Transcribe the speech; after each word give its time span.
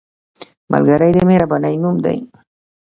ملګری 0.71 1.11
د 1.15 1.19
مهربانۍ 1.29 1.75
نوم 1.81 1.95
دی 2.05 2.17